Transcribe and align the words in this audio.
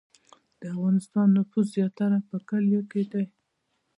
د 0.59 0.61
افغانستان 0.73 1.27
نفوس 1.37 1.65
زیاتره 1.77 2.19
په 2.29 2.37
کلیو 2.49 2.81
کې 2.91 3.01
دی 3.11 3.25